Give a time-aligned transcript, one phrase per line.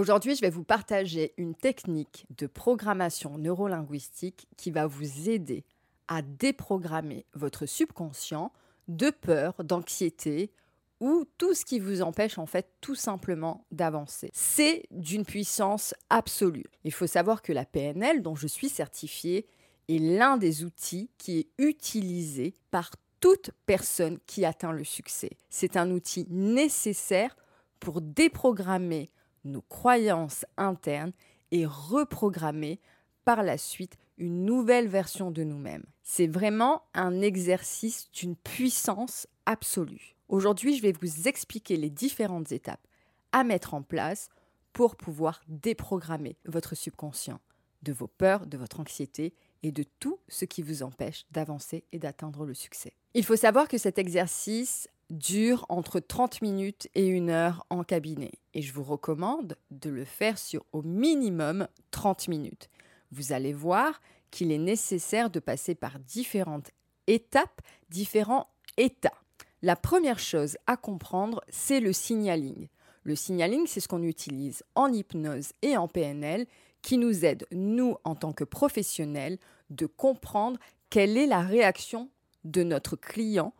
[0.00, 5.62] Aujourd'hui, je vais vous partager une technique de programmation neurolinguistique qui va vous aider
[6.08, 8.50] à déprogrammer votre subconscient
[8.88, 10.54] de peur, d'anxiété
[11.00, 14.30] ou tout ce qui vous empêche en fait tout simplement d'avancer.
[14.32, 16.64] C'est d'une puissance absolue.
[16.84, 19.46] Il faut savoir que la PNL dont je suis certifiée
[19.90, 22.90] est l'un des outils qui est utilisé par
[23.20, 25.32] toute personne qui atteint le succès.
[25.50, 27.36] C'est un outil nécessaire
[27.80, 29.10] pour déprogrammer
[29.44, 31.12] nos croyances internes
[31.50, 32.80] et reprogrammer
[33.24, 35.84] par la suite une nouvelle version de nous-mêmes.
[36.02, 40.16] C'est vraiment un exercice d'une puissance absolue.
[40.28, 42.86] Aujourd'hui, je vais vous expliquer les différentes étapes
[43.32, 44.28] à mettre en place
[44.72, 47.40] pour pouvoir déprogrammer votre subconscient
[47.82, 51.98] de vos peurs, de votre anxiété et de tout ce qui vous empêche d'avancer et
[51.98, 52.92] d'atteindre le succès.
[53.14, 58.30] Il faut savoir que cet exercice dure entre 30 minutes et une heure en cabinet
[58.54, 62.70] et je vous recommande de le faire sur au minimum 30 minutes.
[63.10, 66.70] Vous allez voir qu'il est nécessaire de passer par différentes
[67.06, 69.20] étapes, différents états.
[69.62, 72.68] La première chose à comprendre, c'est le signaling.
[73.02, 76.46] Le signaling, c'est ce qu'on utilise en hypnose et en PNL
[76.82, 79.38] qui nous aide, nous, en tant que professionnels,
[79.70, 80.58] de comprendre
[80.88, 82.08] quelle est la réaction
[82.44, 83.52] de notre client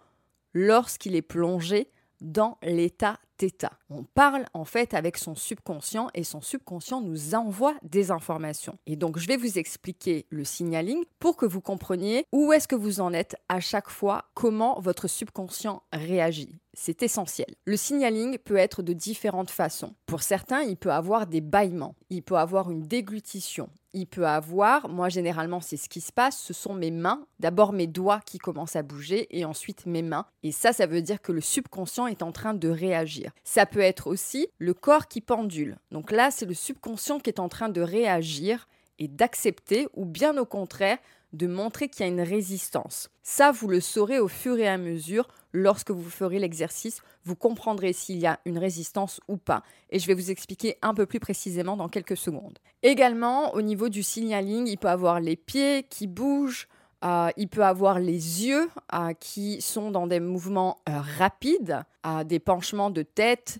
[0.52, 3.72] lorsqu'il est plongé dans l'état theta.
[3.88, 8.78] On parle en fait avec son subconscient et son subconscient nous envoie des informations.
[8.86, 12.76] Et donc je vais vous expliquer le signaling pour que vous compreniez où est-ce que
[12.76, 16.59] vous en êtes à chaque fois, comment votre subconscient réagit.
[16.82, 17.54] C'est essentiel.
[17.66, 19.92] Le signaling peut être de différentes façons.
[20.06, 24.88] Pour certains, il peut avoir des bâillements, il peut avoir une déglutition, il peut avoir,
[24.88, 28.38] moi généralement c'est ce qui se passe, ce sont mes mains, d'abord mes doigts qui
[28.38, 30.24] commencent à bouger et ensuite mes mains.
[30.42, 33.32] Et ça, ça veut dire que le subconscient est en train de réagir.
[33.44, 35.76] Ça peut être aussi le corps qui pendule.
[35.90, 40.34] Donc là, c'est le subconscient qui est en train de réagir et d'accepter ou bien
[40.38, 40.96] au contraire
[41.34, 43.10] de montrer qu'il y a une résistance.
[43.22, 47.02] Ça, vous le saurez au fur et à mesure lorsque vous ferez l'exercice.
[47.24, 49.62] Vous comprendrez s'il y a une résistance ou pas.
[49.90, 52.58] Et je vais vous expliquer un peu plus précisément dans quelques secondes.
[52.82, 56.68] Également, au niveau du signaling, il peut avoir les pieds qui bougent.
[57.02, 61.82] Euh, il peut avoir les yeux euh, qui sont dans des mouvements euh, rapides,
[62.24, 63.58] des penchements de tête,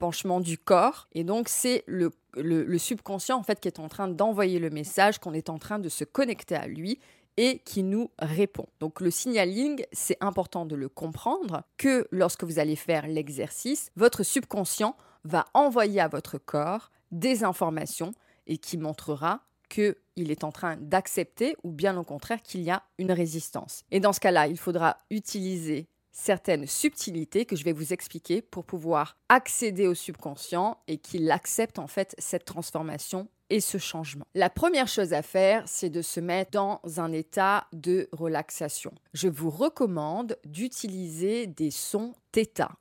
[0.00, 1.06] penchements du corps.
[1.12, 5.18] Et donc, c'est le le, subconscient en fait qui est en train d'envoyer le message,
[5.18, 6.98] qu'on est en train de se connecter à lui
[7.36, 8.66] et qui nous répond.
[8.80, 14.22] Donc le signaling, c'est important de le comprendre que lorsque vous allez faire l'exercice, votre
[14.22, 18.12] subconscient va envoyer à votre corps des informations
[18.46, 22.82] et qui montrera qu'il est en train d'accepter ou bien au contraire qu'il y a
[22.98, 23.84] une résistance.
[23.90, 28.64] Et dans ce cas-là, il faudra utiliser certaines subtilités que je vais vous expliquer pour
[28.64, 34.26] pouvoir accéder au subconscient et qu'il accepte en fait cette transformation et ce changement.
[34.34, 38.92] La première chose à faire, c'est de se mettre dans un état de relaxation.
[39.14, 42.12] Je vous recommande d'utiliser des sons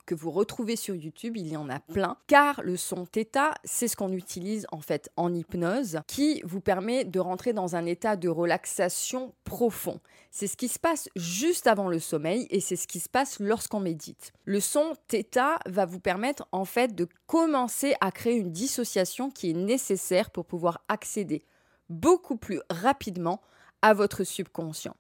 [0.05, 3.88] Que vous retrouvez sur YouTube, il y en a plein, car le son Theta, c'est
[3.88, 8.17] ce qu'on utilise en fait en hypnose, qui vous permet de rentrer dans un état
[8.17, 10.01] de relaxation profond.
[10.29, 13.39] C'est ce qui se passe juste avant le sommeil et c'est ce qui se passe
[13.39, 14.33] lorsqu'on médite.
[14.43, 19.51] Le son Theta va vous permettre en fait de commencer à créer une dissociation qui
[19.51, 21.45] est nécessaire pour pouvoir accéder
[21.89, 23.41] beaucoup plus rapidement
[23.81, 24.97] à votre subconscient.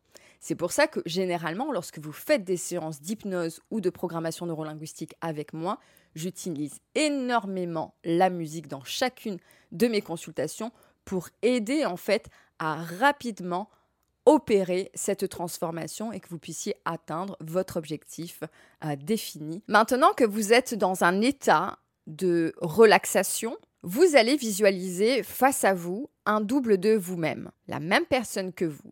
[0.47, 5.15] C'est pour ça que généralement, lorsque vous faites des séances d'hypnose ou de programmation neurolinguistique
[5.19, 5.79] avec moi,
[6.13, 9.39] j'utilise énormément la musique dans chacune
[9.71, 10.71] de mes consultations
[11.03, 12.27] pour aider en fait
[12.59, 13.71] à rapidement
[14.27, 18.43] opérer cette transformation et que vous puissiez atteindre votre objectif
[18.83, 19.63] euh, défini.
[19.67, 26.07] Maintenant que vous êtes dans un état de relaxation, vous allez visualiser face à vous
[26.27, 28.91] un double de vous-même, la même personne que vous.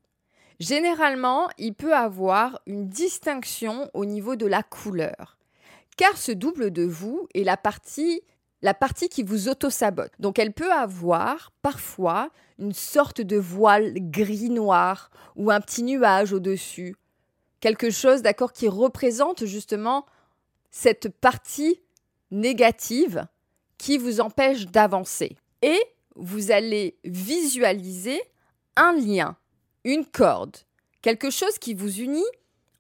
[0.64, 5.38] Généralement, il peut avoir une distinction au niveau de la couleur,
[5.98, 8.22] car ce double de vous est la partie
[8.62, 10.14] la partie qui vous auto-sabote.
[10.20, 12.30] Donc elle peut avoir parfois
[12.60, 16.96] une sorte de voile gris-noir ou un petit nuage au-dessus.
[17.60, 20.06] Quelque chose, d'accord, qui représente justement
[20.72, 21.82] cette partie
[22.32, 23.28] négative
[23.78, 25.36] qui vous empêche d'avancer.
[25.62, 25.82] Et
[26.16, 28.22] vous allez visualiser
[28.78, 29.36] un lien
[29.84, 30.58] une corde,
[31.02, 32.24] quelque chose qui vous unit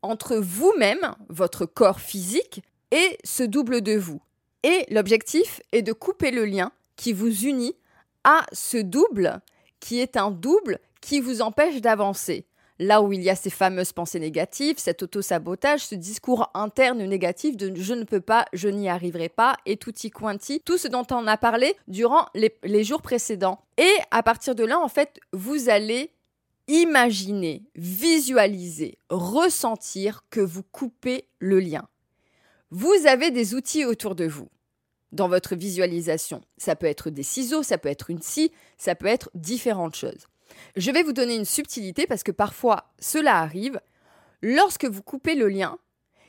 [0.01, 2.61] entre vous-même, votre corps physique,
[2.91, 4.21] et ce double de vous.
[4.63, 7.75] Et l'objectif est de couper le lien qui vous unit
[8.23, 9.41] à ce double
[9.79, 12.45] qui est un double qui vous empêche d'avancer.
[12.79, 17.55] là où il y a ces fameuses pensées négatives, cet auto-sabotage, ce discours interne négatif
[17.57, 20.87] de je ne peux pas, je n'y arriverai pas, et tout y quanti, tout ce
[20.87, 23.59] dont on a parlé durant les, les jours précédents.
[23.77, 26.11] Et à partir de là, en fait, vous allez
[26.67, 31.87] imaginer, visualiser, ressentir que vous coupez le lien.
[32.71, 34.49] Vous avez des outils autour de vous
[35.11, 36.41] dans votre visualisation.
[36.57, 40.27] Ça peut être des ciseaux, ça peut être une scie, ça peut être différentes choses.
[40.75, 43.79] Je vais vous donner une subtilité parce que parfois cela arrive.
[44.41, 45.77] Lorsque vous coupez le lien,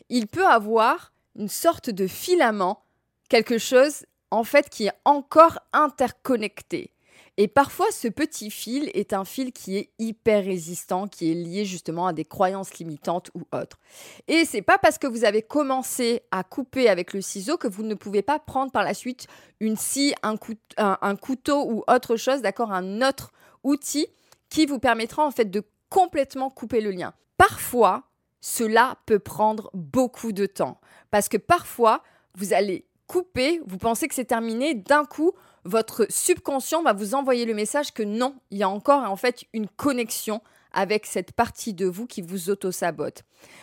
[0.08, 2.84] il peut avoir une sorte de filament,
[3.28, 6.93] quelque chose en fait qui est encore interconnecté.
[7.36, 11.64] Et parfois, ce petit fil est un fil qui est hyper résistant, qui est lié
[11.64, 13.78] justement à des croyances limitantes ou autres.
[14.28, 17.82] Et c'est pas parce que vous avez commencé à couper avec le ciseau que vous
[17.82, 19.26] ne pouvez pas prendre par la suite
[19.58, 20.36] une scie, un,
[20.76, 23.32] un couteau ou autre chose, d'accord, un autre
[23.64, 24.06] outil
[24.48, 27.14] qui vous permettra en fait de complètement couper le lien.
[27.36, 28.04] Parfois,
[28.40, 32.02] cela peut prendre beaucoup de temps parce que parfois,
[32.36, 35.32] vous allez couper, vous pensez que c'est terminé, d'un coup,
[35.64, 39.44] votre subconscient va vous envoyer le message que non, il y a encore en fait
[39.52, 43.22] une connexion avec cette partie de vous qui vous auto-sabote.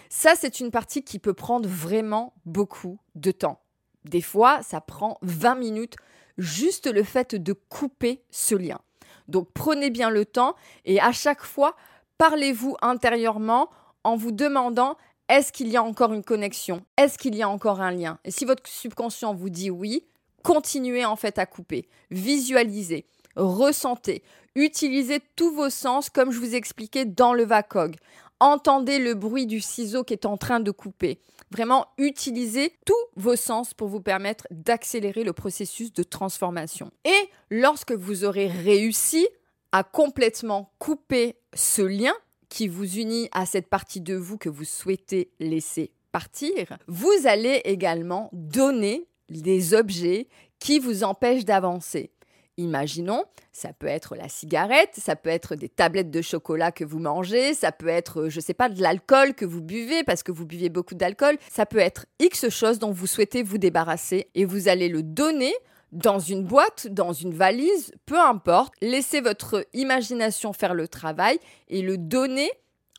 [0.09, 3.59] Ça, c'est une partie qui peut prendre vraiment beaucoup de temps.
[4.05, 5.95] Des fois, ça prend 20 minutes,
[6.37, 8.79] juste le fait de couper ce lien.
[9.27, 10.55] Donc prenez bien le temps
[10.85, 11.75] et à chaque fois,
[12.17, 13.69] parlez-vous intérieurement
[14.03, 14.97] en vous demandant
[15.29, 16.83] est-ce qu'il y a encore une connexion?
[16.97, 18.19] Est-ce qu'il y a encore un lien?
[18.25, 20.05] Et si votre subconscient vous dit oui,
[20.43, 21.87] continuez en fait à couper.
[22.09, 23.05] Visualisez,
[23.35, 24.23] ressentez,
[24.55, 27.95] utilisez tous vos sens comme je vous expliquais dans le VACOG.
[28.39, 31.19] Entendez le bruit du ciseau qui est en train de couper.
[31.51, 36.91] Vraiment, utilisez tous vos sens pour vous permettre d'accélérer le processus de transformation.
[37.05, 39.27] Et lorsque vous aurez réussi
[39.71, 42.13] à complètement couper ce lien
[42.49, 47.61] qui vous unit à cette partie de vous que vous souhaitez laisser partir, vous allez
[47.65, 50.27] également donner des objets
[50.59, 52.11] qui vous empêchent d'avancer.
[52.57, 53.23] Imaginons,
[53.53, 57.53] ça peut être la cigarette, ça peut être des tablettes de chocolat que vous mangez,
[57.53, 60.45] ça peut être, je ne sais pas, de l'alcool que vous buvez parce que vous
[60.45, 64.67] buvez beaucoup d'alcool, ça peut être X choses dont vous souhaitez vous débarrasser et vous
[64.67, 65.53] allez le donner
[65.91, 68.73] dans une boîte, dans une valise, peu importe.
[68.81, 72.49] Laissez votre imagination faire le travail et le donner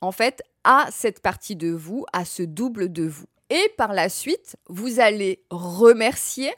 [0.00, 3.26] en fait à cette partie de vous, à ce double de vous.
[3.52, 6.50] Et par la suite, vous allez remercier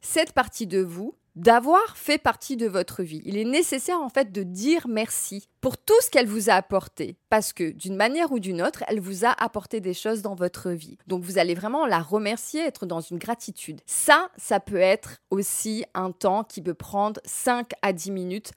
[0.00, 3.20] cette partie de vous d'avoir fait partie de votre vie.
[3.24, 7.16] Il est nécessaire en fait de dire merci pour tout ce qu'elle vous a apporté
[7.30, 10.70] parce que d'une manière ou d'une autre, elle vous a apporté des choses dans votre
[10.70, 10.98] vie.
[11.08, 13.80] Donc vous allez vraiment la remercier, être dans une gratitude.
[13.84, 18.52] Ça, ça peut être aussi un temps qui peut prendre 5 à 10 minutes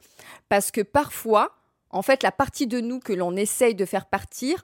[0.48, 1.58] parce que parfois,
[1.90, 4.64] en fait, la partie de nous que l'on essaye de faire partir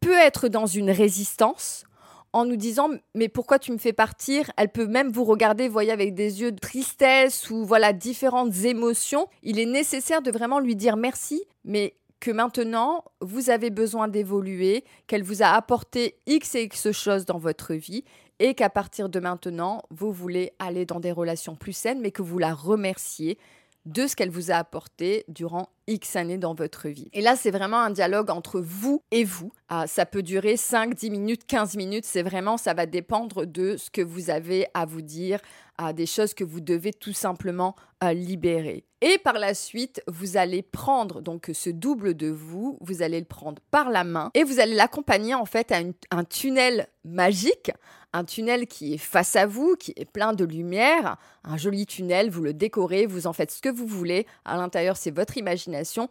[0.00, 1.86] peut être dans une résistance
[2.32, 4.50] en nous disant mais pourquoi tu me fais partir?
[4.56, 9.28] Elle peut même vous regarder, voyez, avec des yeux de tristesse ou voilà différentes émotions.
[9.42, 14.84] Il est nécessaire de vraiment lui dire merci, mais que maintenant vous avez besoin d'évoluer,
[15.06, 18.04] qu'elle vous a apporté X et X choses dans votre vie
[18.38, 22.22] et qu'à partir de maintenant, vous voulez aller dans des relations plus saines, mais que
[22.22, 23.38] vous la remerciez
[23.86, 27.08] de ce qu'elle vous a apporté durant X années dans votre vie.
[27.12, 29.52] Et là, c'est vraiment un dialogue entre vous et vous.
[29.68, 32.04] Ah, ça peut durer 5, 10 minutes, 15 minutes.
[32.04, 35.40] C'est vraiment, ça va dépendre de ce que vous avez à vous dire,
[35.78, 38.84] à des choses que vous devez tout simplement euh, libérer.
[39.00, 43.26] Et par la suite, vous allez prendre donc ce double de vous, vous allez le
[43.26, 47.70] prendre par la main et vous allez l'accompagner en fait à un tunnel magique,
[48.12, 52.30] un tunnel qui est face à vous, qui est plein de lumière, un joli tunnel,
[52.30, 54.26] vous le décorez, vous en faites ce que vous voulez.
[54.44, 56.08] À l'intérieur, c'est votre imagination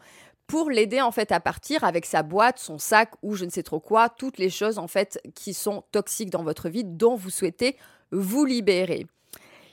[0.48, 3.64] pour l'aider en fait à partir avec sa boîte, son sac ou je ne sais
[3.64, 7.32] trop quoi, toutes les choses en fait qui sont toxiques dans votre vie dont vous
[7.32, 7.78] souhaitez
[8.12, 9.08] vous libérer.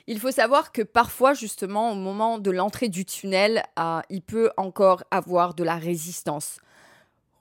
[0.06, 4.50] Il faut savoir que parfois, justement, au moment de l'entrée du tunnel, euh, il peut
[4.56, 6.58] encore avoir de la résistance.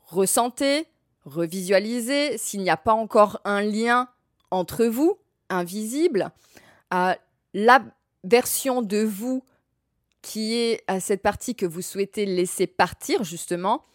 [0.06, 0.88] Ressentez,
[1.25, 4.10] revisualisez s'il n'y a pas encore un lien
[4.51, 5.18] entre vous,
[5.50, 6.32] invisible.
[6.94, 7.13] Euh,
[7.53, 7.84] la
[8.24, 9.44] version de vous
[10.22, 13.86] qui est à cette partie que vous souhaitez laisser partir, justement,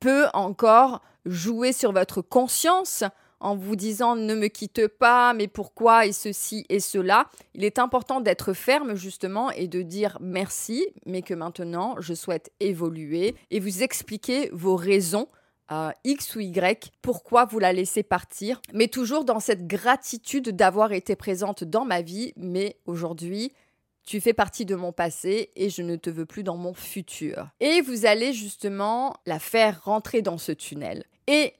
[0.00, 3.04] peut encore jouer sur votre conscience
[3.42, 7.28] en vous disant ne me quitte pas, mais pourquoi et ceci et cela.
[7.54, 12.50] Il est important d'être ferme justement et de dire merci, mais que maintenant je souhaite
[12.60, 15.28] évoluer et vous expliquer vos raisons.
[15.68, 20.92] à X ou Y, pourquoi vous la laissez partir, mais toujours dans cette gratitude d'avoir
[20.92, 23.52] été présente dans ma vie, mais aujourd'hui,
[24.04, 27.48] tu fais partie de mon passé et je ne te veux plus dans mon futur.
[27.60, 31.04] Et vous allez justement la faire rentrer dans ce tunnel.
[31.26, 31.54] Et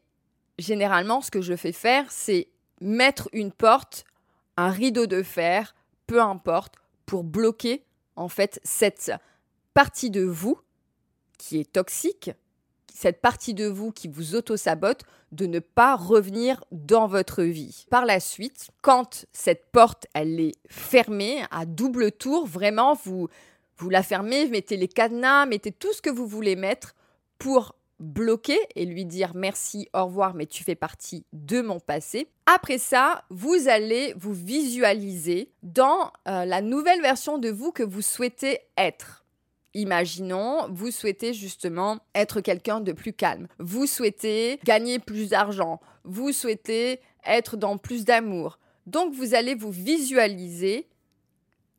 [0.59, 2.49] généralement, ce que je fais faire, c'est
[2.80, 4.04] mettre une porte,
[4.56, 5.75] un rideau de fer,
[6.06, 6.75] peu importe,
[7.06, 7.85] pour bloquer
[8.16, 9.12] en fait cette
[9.75, 10.59] partie de vous
[11.38, 12.30] qui est toxique,
[12.92, 17.87] cette partie de vous qui vous auto-sabote, de ne pas revenir dans votre vie.
[17.90, 23.28] Par la suite, quand cette porte, elle est fermée à double tour, vraiment, vous,
[23.78, 26.94] vous la fermez, mettez les cadenas, mettez tout ce que vous voulez mettre
[27.38, 32.28] pour bloquer et lui dire merci, au revoir, mais tu fais partie de mon passé.
[32.47, 38.02] Après ça, vous allez vous visualiser dans euh, la nouvelle version de vous que vous
[38.02, 39.25] souhaitez être.
[39.75, 43.47] Imaginons, vous souhaitez justement être quelqu'un de plus calme.
[43.59, 45.80] Vous souhaitez gagner plus d'argent.
[46.04, 48.59] Vous souhaitez être dans plus d'amour.
[48.87, 50.88] Donc vous allez vous visualiser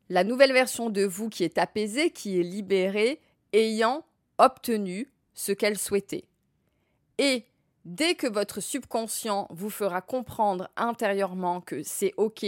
[0.08, 3.20] la nouvelle version de vous qui est apaisée, qui est libérée,
[3.52, 4.04] ayant
[4.38, 6.24] obtenu ce qu'elle souhaitait.
[7.18, 7.44] Et
[7.84, 12.44] dès que votre subconscient vous fera comprendre intérieurement que c'est OK,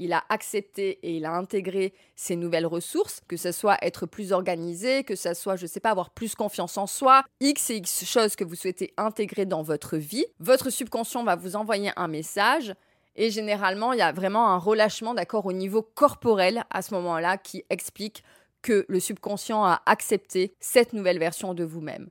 [0.00, 4.32] il a accepté et il a intégré ces nouvelles ressources, que ce soit être plus
[4.32, 7.76] organisé, que ce soit, je ne sais pas, avoir plus confiance en soi, X et
[7.76, 12.08] X choses que vous souhaitez intégrer dans votre vie, votre subconscient va vous envoyer un
[12.08, 12.74] message
[13.20, 17.36] et généralement, il y a vraiment un relâchement, d'accord, au niveau corporel à ce moment-là
[17.36, 18.22] qui explique
[18.62, 22.10] que le subconscient a accepté cette nouvelle version de vous-même.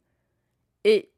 [0.83, 1.11] Et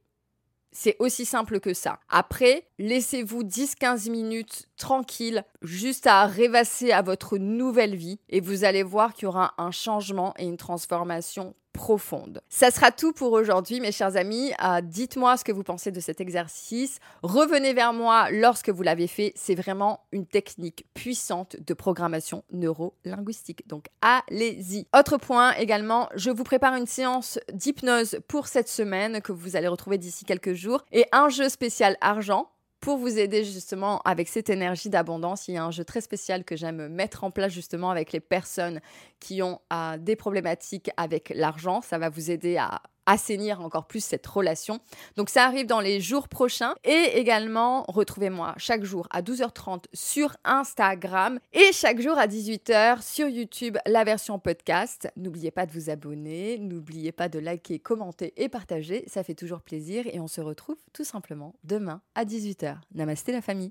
[0.72, 2.00] c'est aussi simple que ça.
[2.10, 8.84] Après, laissez-vous 10-15 minutes tranquille, juste à rêvasser à votre nouvelle vie et vous allez
[8.84, 12.42] voir qu'il y aura un changement et une transformation profonde.
[12.50, 14.52] Ça sera tout pour aujourd'hui, mes chers amis.
[14.64, 17.00] Euh, dites-moi ce que vous pensez de cet exercice.
[17.24, 19.32] Revenez vers moi lorsque vous l'avez fait.
[19.36, 23.68] C'est vraiment une technique puissante de programmation neuro-linguistique.
[23.68, 24.88] Donc, allez-y.
[24.98, 29.68] Autre point également, je vous prépare une séance d'hypnose pour cette semaine que vous allez
[29.68, 32.50] retrouver d'ici quelques jours et un jeu spécial argent
[32.80, 35.48] pour vous aider justement avec cette énergie d'abondance.
[35.48, 38.20] Il y a un jeu très spécial que j'aime mettre en place justement avec les
[38.20, 38.80] personnes
[39.20, 41.82] qui ont euh, des problématiques avec l'argent.
[41.82, 44.80] Ça va vous aider à assainir encore plus cette relation.
[45.18, 46.76] Donc ça arrive dans les jours prochains.
[46.84, 53.28] Et également, retrouvez-moi chaque jour à 12h30 sur Instagram et chaque jour à 18h sur
[53.28, 55.10] YouTube, la version podcast.
[55.18, 59.04] N'oubliez pas de vous abonner, n'oubliez pas de liker, commenter et partager.
[59.08, 62.78] Ça fait toujours plaisir et on se retrouve tout simplement demain à 18h.
[62.94, 63.68] Namasté la famille.